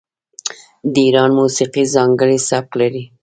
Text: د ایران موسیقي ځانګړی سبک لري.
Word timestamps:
د 0.93 0.95
ایران 1.05 1.31
موسیقي 1.39 1.83
ځانګړی 1.95 2.37
سبک 2.49 2.71
لري. 2.81 3.03